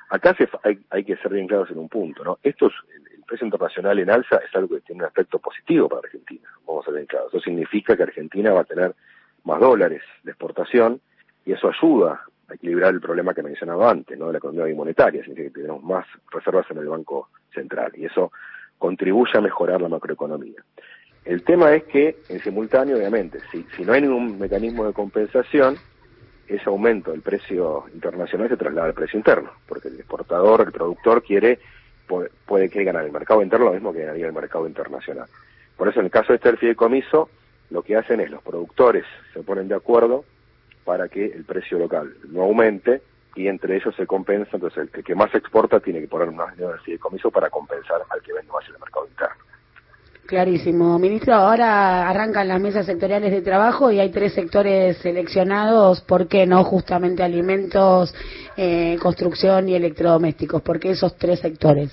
Acá 0.10 0.36
se, 0.36 0.50
hay, 0.64 0.80
hay, 0.90 1.04
que 1.04 1.16
ser 1.18 1.32
bien 1.32 1.48
claros 1.48 1.70
en 1.70 1.78
un 1.78 1.88
punto, 1.88 2.24
¿no? 2.24 2.40
Esto 2.42 2.68
es, 2.68 2.74
el, 2.96 3.24
precio 3.30 3.46
internacional 3.46 4.00
en 4.00 4.10
alza 4.10 4.38
es 4.38 4.56
algo 4.56 4.76
que 4.76 4.82
tiene 4.82 5.04
un 5.04 5.08
aspecto 5.08 5.38
positivo 5.38 5.88
para 5.88 6.02
Argentina, 6.04 6.50
vamos 6.66 6.84
a 6.84 6.86
ser 6.86 6.96
bien 6.96 7.06
claros. 7.06 7.32
Eso 7.32 7.40
significa 7.40 7.96
que 7.96 8.02
Argentina 8.02 8.52
va 8.52 8.62
a 8.62 8.64
tener 8.64 8.96
más 9.44 9.60
dólares 9.60 10.02
de 10.24 10.32
exportación 10.32 11.00
y 11.46 11.52
eso 11.52 11.70
ayuda 11.70 12.24
a 12.48 12.54
equilibrar 12.56 12.92
el 12.92 13.02
problema 13.02 13.36
que 13.36 13.44
mencionaba 13.44 13.92
antes, 13.92 14.18
¿no? 14.18 14.28
De 14.28 14.32
la 14.32 14.38
economía 14.40 14.66
bimonetaria, 14.66 15.22
significa 15.22 15.50
que 15.50 15.62
tenemos 15.62 15.84
más 15.84 16.08
reservas 16.32 16.66
en 16.72 16.80
el 16.80 16.88
Banco 16.88 17.30
Central 17.54 17.92
y 17.96 18.06
eso 18.06 18.32
contribuye 18.80 19.38
a 19.38 19.42
mejorar 19.42 19.80
la 19.80 19.90
macroeconomía. 19.90 20.64
El 21.24 21.44
tema 21.44 21.76
es 21.76 21.84
que, 21.84 22.18
en 22.30 22.40
simultáneo, 22.40 22.98
obviamente, 22.98 23.40
si, 23.52 23.64
si 23.76 23.84
no 23.84 23.94
hay 23.94 24.02
ningún 24.02 24.40
mecanismo 24.40 24.88
de 24.88 24.94
compensación, 24.94 25.76
ese 26.50 26.70
aumento 26.70 27.12
del 27.12 27.22
precio 27.22 27.86
internacional 27.94 28.50
se 28.50 28.58
traslada 28.58 28.88
al 28.88 28.94
precio 28.94 29.18
interno, 29.18 29.52
porque 29.68 29.88
el 29.88 29.96
exportador, 29.96 30.62
el 30.62 30.72
productor 30.72 31.24
quiere, 31.24 31.60
puede, 32.08 32.30
puede 32.46 32.70
que 32.70 32.84
ganar 32.84 33.06
el 33.06 33.12
mercado 33.12 33.42
interno 33.42 33.68
lo 33.68 33.74
mismo 33.74 33.94
que 33.94 34.02
ganaría 34.02 34.26
el 34.26 34.34
mercado 34.34 34.68
internacional. 34.68 35.28
Por 35.78 35.88
eso 35.88 36.00
en 36.00 36.08
el 36.08 36.12
caso 36.12 36.34
de 36.34 36.38
este 36.38 36.58
fideicomiso, 36.58 37.30
lo 37.70 37.84
que 37.84 37.96
hacen 37.96 38.20
es 38.20 38.32
los 38.32 38.42
productores 38.42 39.06
se 39.34 39.44
ponen 39.44 39.68
de 39.68 39.76
acuerdo 39.76 40.26
para 40.84 41.08
que 41.08 41.26
el 41.26 41.44
precio 41.46 41.78
local 41.78 42.16
no 42.30 42.44
aumente 42.44 43.02
y 43.36 43.48
entre 43.48 43.78
ellos 43.78 43.96
se 43.96 44.08
compensa, 44.08 44.52
entonces 44.54 44.90
el 44.92 45.04
que 45.04 45.16
más 45.16 45.34
exporta 45.36 45.80
tiene 45.80 46.02
que 46.02 46.08
poner 46.08 46.32
más 46.32 46.52
dinero 46.56 46.72
en 46.72 46.80
el 46.80 46.84
fideicomiso 46.84 47.30
para 47.30 47.50
compensar 47.50 48.02
al 48.10 48.22
que 48.22 48.34
vende 48.34 48.52
más 48.52 48.68
en 48.68 48.74
el 48.74 48.80
mercado 48.80 49.08
interno. 49.08 49.49
Clarísimo. 50.30 51.00
Ministro, 51.00 51.34
ahora 51.34 52.08
arrancan 52.08 52.48
las 52.48 52.62
mesas 52.62 52.86
sectoriales 52.86 53.32
de 53.32 53.42
trabajo 53.42 53.92
y 53.92 54.00
hay 54.00 54.12
tres 54.12 54.32
sectores 54.34 54.96
seleccionados. 55.00 56.02
¿Por 56.02 56.28
qué 56.28 56.46
no 56.46 56.64
justamente 56.64 57.24
alimentos, 57.24 58.14
eh, 58.56 58.96
construcción 59.02 59.68
y 59.68 59.74
electrodomésticos? 59.74 60.62
¿Por 60.62 60.80
qué 60.80 60.92
esos 60.92 61.18
tres 61.18 61.40
sectores? 61.40 61.90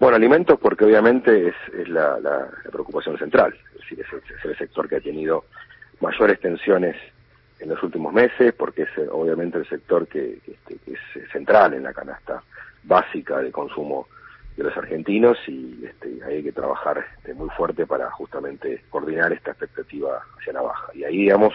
Bueno, 0.00 0.16
alimentos 0.16 0.58
porque 0.58 0.86
obviamente 0.86 1.48
es, 1.48 1.88
la, 1.90 2.48
preocupación 2.72 3.18
central. 3.18 3.54
Es 3.74 3.80
decir, 3.80 4.00
es, 4.00 4.44
el 4.46 4.56
sector 4.56 4.88
que 4.88 4.96
ha 4.96 5.00
tenido 5.00 5.44
mayores 6.00 6.40
tensiones 6.40 6.96
en 7.60 7.68
los 7.68 7.82
últimos 7.82 8.10
meses 8.14 8.54
porque 8.54 8.84
es 8.84 9.08
obviamente 9.10 9.58
el 9.58 9.68
sector 9.68 10.08
que, 10.08 10.38
que 10.66 10.78
es 10.86 11.30
central 11.30 11.74
en 11.74 11.82
la 11.82 11.92
canasta 11.92 12.42
básica 12.84 13.36
de 13.40 13.52
consumo 13.52 14.06
de 14.58 14.64
los 14.64 14.76
argentinos 14.76 15.38
y 15.46 15.84
este, 15.84 16.18
hay 16.26 16.42
que 16.42 16.50
trabajar 16.50 17.06
este, 17.16 17.32
muy 17.32 17.48
fuerte 17.50 17.86
para 17.86 18.10
justamente 18.10 18.82
coordinar 18.90 19.32
esta 19.32 19.52
expectativa 19.52 20.20
hacia 20.36 20.52
la 20.52 20.62
baja. 20.62 20.90
Y 20.94 21.04
ahí, 21.04 21.18
digamos, 21.18 21.54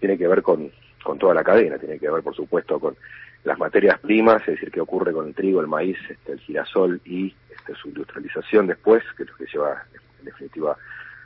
tiene 0.00 0.16
que 0.16 0.26
ver 0.26 0.42
con, 0.42 0.72
con 1.04 1.18
toda 1.18 1.34
la 1.34 1.44
cadena, 1.44 1.76
tiene 1.76 1.98
que 1.98 2.08
ver, 2.08 2.22
por 2.22 2.34
supuesto, 2.34 2.80
con 2.80 2.96
las 3.44 3.58
materias 3.58 3.98
primas, 4.00 4.40
es 4.42 4.54
decir, 4.54 4.70
qué 4.70 4.80
ocurre 4.80 5.12
con 5.12 5.26
el 5.26 5.34
trigo, 5.34 5.60
el 5.60 5.66
maíz, 5.66 5.98
este, 6.08 6.32
el 6.32 6.40
girasol 6.40 7.02
y 7.04 7.34
este, 7.50 7.74
su 7.74 7.88
industrialización 7.88 8.66
después, 8.66 9.02
que 9.14 9.24
es 9.24 9.28
lo 9.28 9.36
que 9.36 9.46
lleva 9.52 9.84
en 10.20 10.24
definitiva 10.24 10.74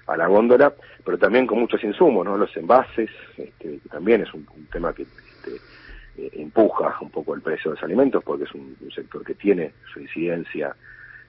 a 0.08 0.16
la 0.16 0.26
góndola, 0.26 0.72
pero 1.04 1.18
también 1.18 1.46
con 1.46 1.60
muchos 1.60 1.84
insumos, 1.84 2.24
¿no? 2.24 2.36
Los 2.36 2.56
envases, 2.56 3.10
este, 3.36 3.52
que 3.60 3.88
también 3.88 4.22
es 4.22 4.34
un, 4.34 4.44
tema 4.72 4.92
que 4.92 5.02
este, 5.02 5.52
empuja 6.16 6.96
un 7.00 7.10
poco 7.10 7.34
el 7.34 7.42
precio 7.42 7.70
de 7.70 7.76
los 7.76 7.84
alimentos, 7.84 8.22
porque 8.24 8.44
es 8.44 8.52
un 8.52 8.76
sector 8.94 9.24
que 9.24 9.34
tiene 9.34 9.72
su 9.92 10.00
incidencia 10.00 10.74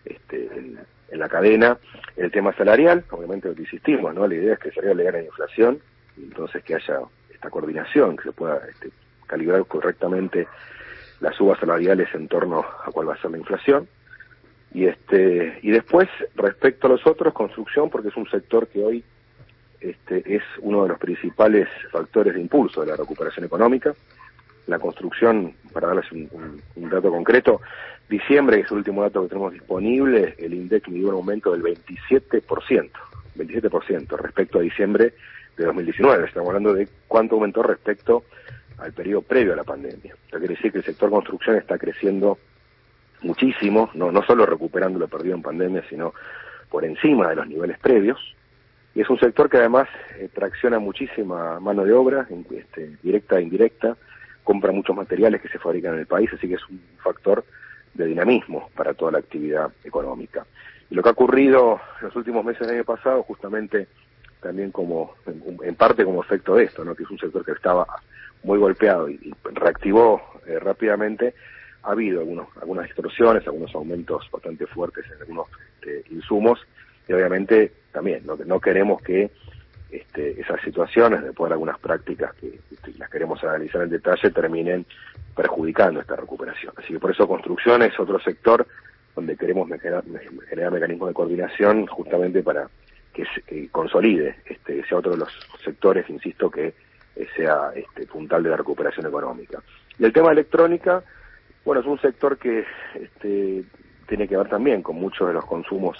este, 0.06 0.50
en, 0.56 0.80
la 1.20 1.30
cadena. 1.30 1.78
El 2.16 2.32
tema 2.32 2.54
salarial, 2.54 3.04
obviamente 3.12 3.48
lo 3.48 3.56
que 3.56 3.62
insistimos, 3.62 4.14
¿no? 4.14 4.28
La 4.28 4.36
idea 4.36 4.54
es 4.54 4.60
que 4.60 4.70
el 4.70 4.76
salario 4.76 4.96
le 4.96 5.04
gane 5.04 5.18
la 5.20 5.26
inflación 5.26 5.80
y 6.18 6.24
entonces 6.24 6.64
que 6.64 6.76
haya 6.76 7.00
esta 7.34 7.50
coordinación, 7.50 8.18
que 8.18 8.24
se 8.24 8.32
pueda 8.32 8.62
este, 8.70 8.90
calibrar 9.26 9.66
correctamente 9.66 10.48
las 11.20 11.36
subas 11.36 11.60
salariales 11.60 12.08
en 12.14 12.28
torno 12.28 12.60
a 12.60 12.92
cuál 12.92 13.10
va 13.10 13.14
a 13.14 13.22
ser 13.22 13.32
la 13.32 13.38
inflación. 13.38 13.88
Y 14.74 14.86
este 14.86 15.60
y 15.62 15.72
después 15.72 16.10
respecto 16.36 16.88
a 16.88 16.90
los 16.92 17.08
otros 17.08 17.34
construcción 17.34 17.90
porque 17.90 18.10
es 18.10 18.18
un 18.18 18.30
sector 18.30 18.68
que 18.68 18.84
hoy 18.84 19.04
este, 19.80 20.36
es 20.36 20.44
uno 20.60 20.84
de 20.84 20.90
los 20.90 21.00
principales 21.00 21.70
factores 21.92 22.34
de 22.34 22.42
impulso 22.42 22.82
de 22.82 22.88
la 22.88 22.96
recuperación 22.96 23.46
económica. 23.46 23.94
La 24.68 24.80
construcción, 24.80 25.54
para 25.74 25.88
darles 25.88 26.12
un 26.12 26.90
dato 26.90 27.10
concreto, 27.10 27.62
diciembre, 28.10 28.58
que 28.58 28.64
es 28.64 28.72
el 28.72 28.78
último 28.78 29.02
dato 29.02 29.24
que 29.24 29.30
tenemos 29.30 29.54
disponible, 29.54 30.36
el 30.38 30.54
INDEC 30.54 30.88
midió 30.88 31.10
un 31.10 31.16
aumento 31.16 31.52
del 31.52 31.64
27%, 31.64 32.90
27% 33.36 34.18
respecto 34.18 34.60
a 34.60 34.62
diciembre 34.62 35.14
de 35.58 35.66
2019. 35.66 36.26
Estamos 36.26 36.50
hablando 36.50 36.74
de 36.74 36.88
cuánto 37.08 37.36
aumentó 37.36 37.64
respecto 37.64 38.24
al 38.78 38.94
periodo 38.94 39.24
previo 39.24 39.54
a 39.54 39.58
la 39.58 39.64
pandemia. 39.64 40.16
Eso 40.28 40.38
quiere 40.38 40.56
decir 40.56 40.72
que 40.72 40.80
el 40.80 40.84
sector 40.84 41.10
construcción 41.10 41.58
está 41.58 41.78
creciendo 41.78 42.38
muchísimo, 43.22 43.90
no, 43.96 44.12
no 44.12 44.24
solo 44.24 44.46
recuperando 44.46 45.00
lo 45.00 45.08
perdido 45.08 45.36
en 45.36 45.42
pandemia, 45.42 45.84
sino 45.90 46.14
por 46.70 46.86
encima 46.86 47.30
de 47.30 47.36
los 47.36 47.48
niveles 47.48 47.78
previos. 47.80 48.36
Y 48.94 49.02
es 49.02 49.10
un 49.10 49.20
sector 49.20 49.50
que 49.50 49.58
además 49.58 49.88
eh, 50.18 50.30
tracciona 50.34 50.80
muchísima 50.80 51.60
mano 51.60 51.84
de 51.84 51.94
obra, 51.94 52.28
este, 52.52 52.98
directa 53.04 53.38
e 53.38 53.44
indirecta, 53.44 53.98
compra 54.48 54.72
muchos 54.72 54.96
materiales 54.96 55.42
que 55.42 55.50
se 55.50 55.60
fabrican 55.60 55.96
en 55.96 56.00
el 56.00 56.06
país, 56.06 56.30
así 56.34 56.48
que 56.48 56.54
es 56.54 56.70
un 56.70 56.80
factor 57.04 57.44
de 57.94 58.06
dinamismo 58.06 58.70
para 58.78 58.94
toda 58.94 59.12
la 59.12 59.18
actividad 59.18 59.74
económica. 59.84 60.46
Y 60.90 60.96
lo 60.96 61.04
que 61.04 61.10
ha 61.10 61.12
ocurrido 61.12 61.82
en 62.00 62.08
los 62.08 62.16
últimos 62.16 62.46
meses 62.46 62.66
del 62.66 62.78
año 62.78 62.86
pasado, 62.86 63.24
justamente 63.24 63.90
también 64.42 64.72
como, 64.72 65.16
en, 65.26 65.76
parte 65.76 66.06
como 66.06 66.24
efecto 66.24 66.56
de 66.56 66.64
esto, 66.64 66.86
¿no? 66.86 66.96
que 66.96 67.04
es 67.04 67.10
un 67.10 67.20
sector 67.20 67.44
que 67.44 67.52
estaba 67.52 67.86
muy 68.44 68.58
golpeado 68.58 69.10
y, 69.10 69.36
reactivó 69.52 70.22
eh, 70.46 70.60
rápidamente, 70.60 71.34
ha 71.84 71.92
habido 71.92 72.22
algunos, 72.22 72.48
algunas 72.62 72.86
distorsiones, 72.86 73.46
algunos 73.48 73.76
aumentos 73.76 74.30
bastante 74.32 74.66
fuertes 74.66 75.04
en 75.14 75.20
algunos 75.24 75.48
este, 75.76 76.06
insumos, 76.14 76.66
y 77.06 77.12
obviamente 77.12 77.74
también 77.92 78.26
¿no? 78.26 78.38
no 78.46 78.62
queremos 78.62 79.02
que 79.02 79.30
este, 79.92 80.40
esas 80.42 80.62
situaciones, 80.62 81.22
de 81.24 81.34
algunas 81.38 81.80
prácticas 81.80 82.34
que 82.36 82.60
este, 82.72 82.94
las 82.98 83.10
queremos 83.10 83.44
analizar 83.44 83.82
en 83.84 83.90
detalle, 83.90 84.32
terminen 84.32 84.86
perjudicando 85.36 86.02
esta 86.02 86.16
recuperación. 86.16 86.74
Así 86.78 86.94
que 86.94 87.00
por 87.00 87.12
eso 87.12 87.28
construcción 87.28 87.84
es 87.84 87.98
otro 88.00 88.20
sector 88.20 88.68
donde 89.16 89.38
queremos 89.38 89.70
generar, 89.70 90.04
mecanismos 90.72 91.10
de 91.10 91.14
coordinación 91.14 91.88
justamente 91.88 92.44
para 92.44 92.68
que, 93.14 93.24
se, 93.26 93.70
consolide, 93.70 94.36
este, 94.46 94.84
sea 94.86 94.98
otro 94.98 95.12
de 95.12 95.18
los 95.18 95.30
sectores, 95.64 96.08
insisto, 96.10 96.52
que 96.52 96.74
eh, 97.16 97.28
sea 97.36 97.72
este, 97.76 98.06
puntal 98.06 98.44
de 98.44 98.50
la 98.50 98.58
recuperación 98.58 99.08
económica. 99.08 99.60
Y 99.98 100.06
el 100.06 100.14
tema 100.14 100.32
electrónica, 100.32 101.04
bueno, 101.66 101.82
es 101.82 101.88
un 101.88 102.00
sector 102.00 102.38
que 102.38 102.66
este, 102.94 103.64
tiene 104.08 104.28
que 104.28 104.38
ver 104.38 104.50
también 104.50 104.84
con 104.84 104.98
muchos 104.98 105.28
de 105.28 105.34
los 105.34 105.46
consumos 105.46 105.98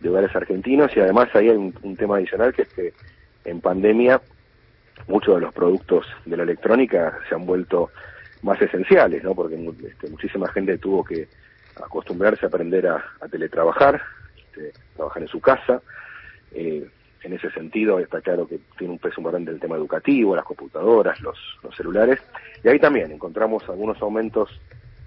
de 0.00 0.08
hogares 0.08 0.34
argentinos 0.34 0.90
y 0.96 1.00
además 1.00 1.28
ahí 1.34 1.48
hay 1.48 1.56
un 1.56 1.96
tema 1.96 2.16
adicional 2.16 2.52
que 2.52 2.62
es 2.62 2.68
que 2.68 2.92
en 3.48 3.60
pandemia 3.60 4.20
muchos 5.06 5.36
de 5.36 5.40
los 5.40 5.54
productos 5.54 6.06
de 6.24 6.36
la 6.36 6.42
electrónica 6.42 7.18
se 7.28 7.34
han 7.34 7.46
vuelto 7.46 7.90
más 8.42 8.60
esenciales, 8.60 9.22
¿no? 9.22 9.34
Porque 9.34 9.56
este, 9.86 10.10
muchísima 10.10 10.48
gente 10.48 10.78
tuvo 10.78 11.04
que 11.04 11.28
acostumbrarse 11.76 12.44
a 12.46 12.48
aprender 12.48 12.86
a, 12.86 13.04
teletrabajar, 13.30 14.00
este, 14.36 14.72
trabajar 14.96 15.22
en 15.22 15.28
su 15.28 15.40
casa. 15.40 15.82
Eh, 16.52 16.88
en 17.22 17.32
ese 17.32 17.50
sentido 17.50 17.98
está 17.98 18.20
claro 18.20 18.46
que 18.46 18.60
tiene 18.76 18.92
un 18.92 18.98
peso 18.98 19.20
importante 19.20 19.50
el 19.50 19.58
tema 19.58 19.76
educativo, 19.76 20.36
las 20.36 20.44
computadoras, 20.44 21.20
los, 21.20 21.36
los 21.62 21.74
celulares. 21.74 22.20
Y 22.62 22.68
ahí 22.68 22.78
también 22.78 23.10
encontramos 23.10 23.68
algunos 23.68 24.00
aumentos 24.00 24.48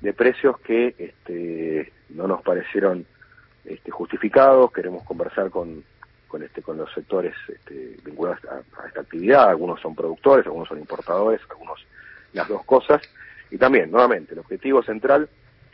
de 0.01 0.13
precios 0.13 0.59
que 0.59 0.93
este, 0.97 1.91
no 2.09 2.27
nos 2.27 2.41
parecieron 2.41 3.05
este, 3.63 3.91
justificados. 3.91 4.71
Queremos 4.73 5.03
conversar 5.03 5.49
con, 5.51 5.83
con 6.31 6.41
este 6.43 6.61
con 6.61 6.77
los 6.77 6.91
sectores 6.93 7.35
este, 7.49 7.97
vinculados 8.05 8.39
a, 8.45 8.87
esta 8.87 9.01
actividad. 9.01 9.49
Algunos 9.49 9.81
son 9.81 9.93
productores 9.93 10.45
algunos 10.45 10.69
son 10.69 10.79
importadores 10.79 11.41
algunos 11.49 11.85
las 12.31 12.47
dos 12.47 12.63
cosas. 12.63 13.01
Y 13.51 13.57
también 13.57 13.91
nuevamente 13.91 14.33
el 14.33 14.39
objetivo 14.39 14.81
central 14.81 15.27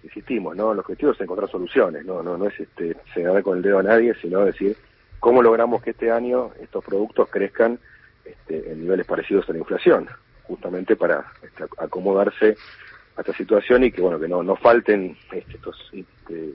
insistimos 0.03 0.55
no 0.55 0.71
el 0.71 0.79
objetivo 0.79 1.11
es 1.11 1.21
encontrar 1.21 1.49
soluciones 1.49 2.05
no 2.05 2.21
no 2.21 2.37
no 2.37 2.47
es 2.47 2.59
este 2.59 2.95
señalar 3.13 3.41
con 3.43 3.57
el 3.57 3.63
dedo 3.63 3.79
a 3.79 3.83
nadie 3.83 4.13
sino 4.21 4.45
decir 4.45 4.77
cómo 5.19 5.41
logramos 5.41 5.81
que 5.81 5.89
este 5.89 6.11
año 6.11 6.51
estos 6.61 6.83
productos 6.85 7.29
crezcan 7.29 7.79
este, 8.23 8.71
en 8.71 8.81
niveles 8.81 9.07
parecidos 9.07 9.49
a 9.49 9.53
la 9.53 9.57
inflación 9.57 10.07
justamente 10.43 10.95
para 10.95 11.25
este, 11.41 11.65
acomodarse 11.77 12.55
a 13.15 13.21
esta 13.21 13.33
situación 13.33 13.83
y 13.83 13.91
que 13.91 14.01
bueno 14.01 14.19
que 14.19 14.27
no 14.27 14.43
no 14.43 14.55
falten 14.55 15.17
este, 15.31 15.55
estos 15.55 15.89
este, 15.91 16.46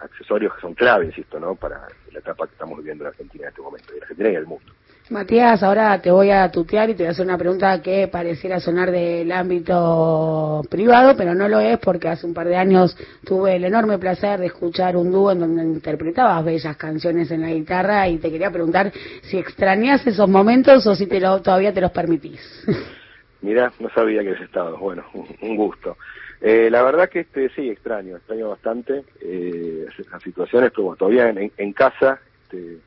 accesorios 0.00 0.54
que 0.54 0.60
son 0.60 0.74
clave, 0.74 1.06
insisto, 1.06 1.38
¿no? 1.38 1.54
Para 1.54 1.86
la 2.12 2.18
etapa 2.18 2.46
que 2.46 2.52
estamos 2.52 2.78
viviendo 2.78 3.04
en 3.04 3.08
Argentina 3.08 3.44
en 3.44 3.48
este 3.50 3.62
momento, 3.62 3.92
en 3.92 4.02
Argentina 4.02 4.30
y 4.30 4.34
el 4.34 4.46
mundo. 4.46 4.72
Matías, 5.10 5.62
ahora 5.62 6.00
te 6.00 6.10
voy 6.10 6.30
a 6.30 6.50
tutear 6.50 6.88
y 6.88 6.94
te 6.94 7.02
voy 7.02 7.08
a 7.08 7.10
hacer 7.10 7.26
una 7.26 7.36
pregunta 7.36 7.82
que 7.82 8.08
pareciera 8.08 8.58
sonar 8.58 8.90
del 8.90 9.30
ámbito 9.32 10.62
privado, 10.70 11.14
pero 11.14 11.34
no 11.34 11.46
lo 11.46 11.60
es 11.60 11.78
porque 11.78 12.08
hace 12.08 12.26
un 12.26 12.32
par 12.32 12.48
de 12.48 12.56
años 12.56 12.96
tuve 13.22 13.56
el 13.56 13.64
enorme 13.64 13.98
placer 13.98 14.40
de 14.40 14.46
escuchar 14.46 14.96
un 14.96 15.12
dúo 15.12 15.32
en 15.32 15.40
donde 15.40 15.62
interpretabas 15.62 16.42
bellas 16.42 16.76
canciones 16.78 17.30
en 17.30 17.42
la 17.42 17.50
guitarra 17.50 18.08
y 18.08 18.16
te 18.16 18.30
quería 18.30 18.50
preguntar 18.50 18.90
si 19.24 19.36
extrañas 19.36 20.06
esos 20.06 20.28
momentos 20.28 20.86
o 20.86 20.94
si 20.94 21.06
te 21.06 21.20
lo, 21.20 21.42
todavía 21.42 21.74
te 21.74 21.82
los 21.82 21.90
permitís. 21.90 22.40
Mira, 23.44 23.70
no 23.78 23.90
sabía 23.90 24.22
que 24.22 24.30
habías 24.30 24.42
estado. 24.42 24.78
Bueno, 24.78 25.04
un 25.42 25.56
gusto. 25.56 25.98
Eh, 26.40 26.68
la 26.70 26.82
verdad 26.82 27.10
que 27.10 27.20
este 27.20 27.50
sí, 27.50 27.68
extraño, 27.68 28.16
extraño 28.16 28.48
bastante 28.48 29.04
eh, 29.20 29.86
las 30.10 30.22
situaciones, 30.22 30.70
pero 30.70 30.84
bueno, 30.84 30.96
todavía 30.96 31.28
en, 31.28 31.72
casa, 31.72 32.18
este, 32.42 32.78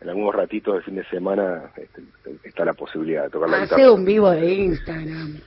en 0.00 0.08
algunos 0.08 0.34
ratitos 0.34 0.76
de 0.76 0.82
fin 0.82 0.96
de 0.96 1.04
semana 1.04 1.70
este, 1.76 2.02
está 2.42 2.64
la 2.64 2.72
posibilidad 2.72 3.24
de 3.24 3.30
tocar 3.30 3.50
la 3.50 3.60
guitarra. 3.60 3.82
Hace 3.82 3.90
un 3.90 4.04
vivo 4.04 4.30
de 4.30 4.52
Instagram. 4.52 5.40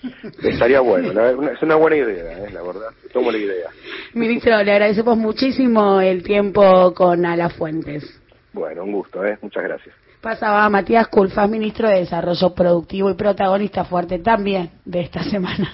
Estaría 0.43 0.79
bueno, 0.79 1.49
es 1.49 1.61
una 1.61 1.75
buena 1.75 1.97
idea, 1.97 2.45
eh, 2.45 2.51
la 2.51 2.61
verdad, 2.61 2.89
tomo 3.11 3.31
la 3.31 3.37
idea. 3.37 3.69
Ministro, 4.13 4.63
le 4.63 4.71
agradecemos 4.71 5.17
muchísimo 5.17 6.01
el 6.01 6.23
tiempo 6.23 6.93
con 6.93 7.25
Alafuentes. 7.25 8.21
Bueno, 8.53 8.83
un 8.83 8.91
gusto, 8.91 9.23
¿eh? 9.25 9.37
muchas 9.41 9.63
gracias. 9.63 9.95
Pasaba 10.21 10.67
Matías 10.69 11.07
Culfas, 11.07 11.49
ministro 11.49 11.87
de 11.87 11.99
Desarrollo 11.99 12.53
Productivo 12.53 13.09
y 13.09 13.13
protagonista 13.13 13.85
fuerte 13.85 14.19
también 14.19 14.69
de 14.83 15.01
esta 15.01 15.23
semana. 15.23 15.71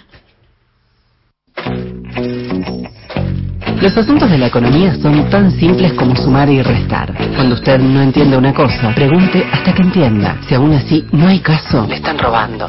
Los 3.82 3.98
asuntos 3.98 4.30
de 4.30 4.38
la 4.38 4.48
economía 4.48 4.96
son 5.02 5.30
tan 5.32 5.52
simples 5.52 5.94
como 5.94 6.16
sumar 6.16 6.48
y 6.50 6.62
restar. 6.62 7.12
Cuando 7.36 7.56
usted 7.56 7.80
no 7.80 8.02
entiende 8.02 8.38
una 8.38 8.54
cosa, 8.54 8.94
pregunte 8.94 9.44
hasta 9.52 9.74
que 9.74 9.82
entienda. 9.82 10.38
Si 10.48 10.54
aún 10.54 10.74
así 10.74 11.06
no 11.12 11.28
hay 11.28 11.40
caso, 11.40 11.88
le 11.88 11.96
están 11.96 12.18
robando. 12.20 12.68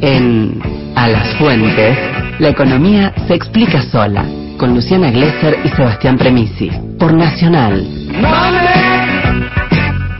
En 0.00 0.60
A 0.94 1.08
las 1.08 1.36
Fuentes, 1.38 1.98
la 2.38 2.48
economía 2.48 3.12
se 3.26 3.34
explica 3.34 3.82
sola, 3.82 4.24
con 4.58 4.74
Luciana 4.74 5.10
Glesser 5.10 5.58
y 5.64 5.68
Sebastián 5.70 6.16
Premisi, 6.18 6.70
por 6.98 7.12
Nacional. 7.12 7.84